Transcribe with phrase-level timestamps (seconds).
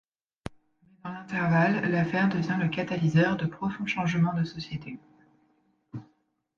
[0.83, 4.97] Mais, dans l'intervalle, l'affaire devient le catalyseur de profonds changements de société.